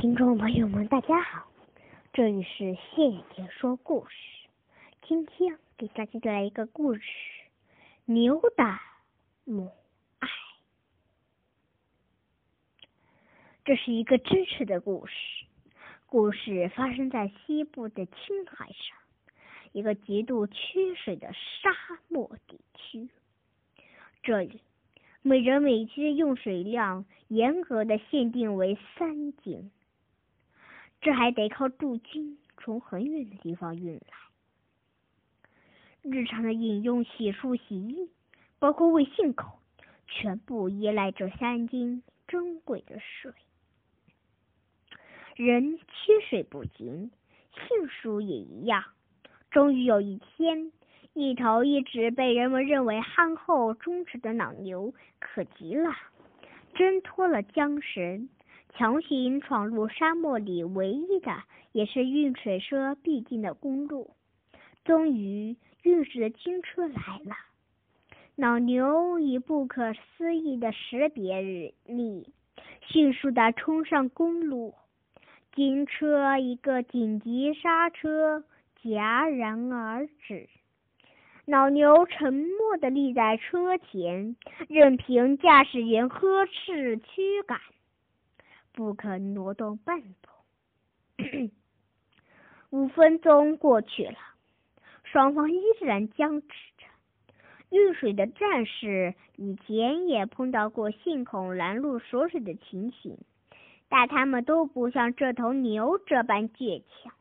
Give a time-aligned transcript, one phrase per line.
[0.00, 1.46] 听众朋友们，大家好，
[2.14, 4.48] 这里是谢姐说故事。
[5.06, 7.02] 今天给大家带来一个故事：
[8.06, 8.64] 牛的
[9.44, 9.70] 母
[10.20, 10.28] 爱。
[13.62, 15.12] 这是一个真实的故事，
[16.06, 18.96] 故事发生在西部的青海上，
[19.72, 21.70] 一个极度缺水的沙
[22.08, 23.10] 漠地区。
[24.22, 24.62] 这里。
[25.22, 29.70] 每人每期的用水量严格的限定为三斤，
[31.00, 34.02] 这还得靠驻军从很远的地方运来。
[36.02, 38.10] 日常的饮用、洗漱、洗衣，
[38.58, 39.58] 包括喂信口，
[40.06, 43.32] 全部依赖这三斤珍贵的水。
[45.36, 47.10] 人缺水不仅，
[47.52, 48.84] 杏树也一样。
[49.50, 50.72] 终于有一天。
[51.12, 55.92] 一头一直被人们认为憨厚忠直的老牛，可急了，
[56.72, 58.28] 挣脱了缰绳，
[58.72, 64.10] 强行闯入沙漠里唯一的也是运水车必经的公路。
[64.84, 67.36] 终于，运水的军车来了。
[68.36, 71.42] 老牛以不可思议的识别
[71.84, 72.32] 力，
[72.80, 74.74] 迅速地冲上公路。
[75.52, 78.44] 军车一个紧急刹车，
[78.82, 80.48] 戛然而止。
[81.44, 84.36] 老牛沉默地立在车前，
[84.68, 87.60] 任凭驾驶员呵斥驱赶，
[88.72, 91.50] 不肯挪动半步。
[92.70, 94.18] 五分钟过去了，
[95.04, 96.86] 双方依然僵持着。
[97.70, 103.18] 遇水的战士以前也碰到过信孔拦路锁水的情形，
[103.88, 107.12] 但他们都不像这头牛这般倔强。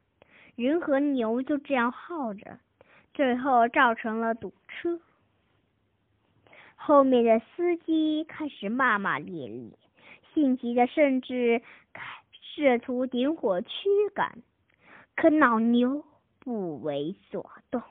[0.55, 2.59] 人和牛就这样耗着。
[3.11, 5.01] 最后造成了堵车，
[6.75, 9.71] 后面的司机开始骂骂咧咧，
[10.33, 11.61] 性急的甚至
[12.31, 13.69] 试图点火驱
[14.13, 14.41] 赶，
[15.15, 16.03] 可老牛
[16.39, 17.81] 不为所动。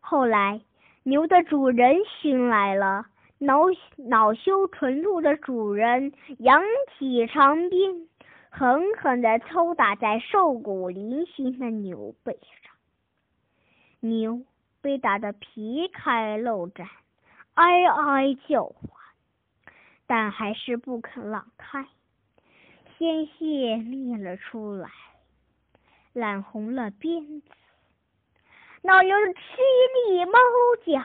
[0.00, 0.60] 后来，
[1.04, 3.06] 牛的主人醒来了，
[3.38, 3.62] 恼
[3.96, 6.62] 恼羞成怒的主人扬
[6.98, 8.08] 起长鞭，
[8.50, 12.72] 狠狠地抽打在瘦骨嶙峋的牛背上。
[14.00, 14.42] 牛
[14.80, 16.86] 被打得皮开肉绽，
[17.54, 18.91] 哀哀叫唤，
[20.14, 21.88] 但还是不肯让开，
[22.98, 24.90] 鲜血流了出来，
[26.12, 27.48] 染红了鞭子。
[28.82, 29.40] 老牛的凄
[30.10, 30.38] 厉猫
[30.84, 31.02] 叫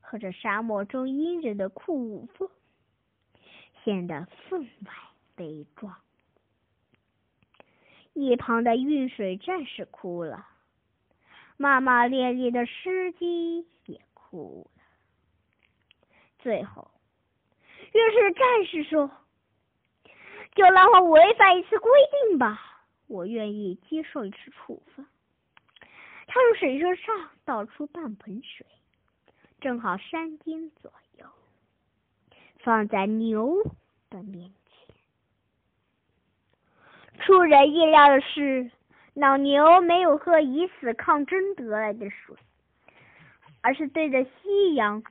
[0.00, 2.48] 和着沙漠中阴人的酷风，
[3.82, 4.92] 显得分外
[5.34, 5.96] 悲壮。
[8.12, 10.46] 一旁的运水战士哭了。
[11.56, 14.82] 骂骂咧咧的司机也哭了。
[16.38, 16.88] 最后，
[17.94, 19.10] 越是战士说
[20.54, 21.90] ：“就让我违反一次规
[22.28, 22.60] 定吧，
[23.06, 25.06] 我愿意接受一次处分。”
[26.28, 28.66] 他从水车上倒出半盆水，
[29.60, 31.26] 正好三斤左右，
[32.58, 33.62] 放在牛
[34.10, 34.94] 的面前。
[37.20, 38.70] 出人意料的是。
[39.16, 42.34] 老牛没有喝以死抗争得来的水，
[43.60, 45.04] 而是对着夕阳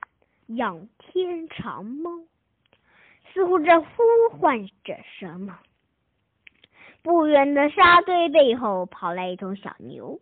[0.48, 2.28] 仰天长梦，
[3.34, 3.88] 似乎在呼
[4.38, 5.58] 唤着什么。
[7.02, 10.20] 不远的沙堆背后跑来一头小牛，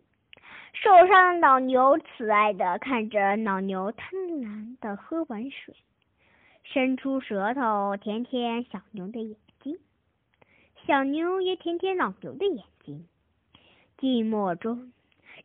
[0.72, 5.74] 受伤的老牛慈爱的看着老牛贪婪的喝完水，
[6.64, 9.78] 伸出舌头舔舔小牛的眼睛，
[10.86, 13.06] 小牛也舔舔老牛的眼睛。
[13.98, 14.92] 寂寞中，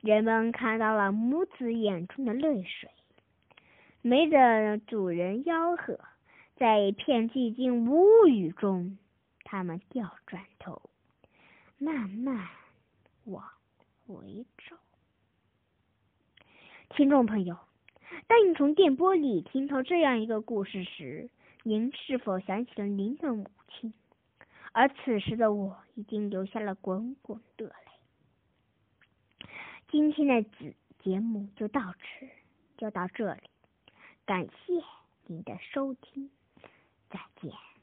[0.01, 2.89] 人们看到了母子眼中的泪水。
[4.01, 5.99] 没等主人吆喝，
[6.57, 8.97] 在一片寂静无语中，
[9.43, 10.81] 他们掉转头，
[11.77, 12.47] 慢慢
[13.25, 13.47] 往
[14.07, 14.75] 回走。
[16.89, 17.55] 听众朋友，
[18.25, 21.29] 当你从电波里听到这样一个故事时，
[21.61, 23.93] 您是否想起了您的母亲？
[24.71, 27.73] 而此时的我，已经流下了滚滚的泪。
[29.91, 32.27] 今天的子节目就到此，
[32.77, 33.41] 就到这里，
[34.25, 34.81] 感谢
[35.27, 36.31] 您的收听，
[37.09, 37.76] 再见。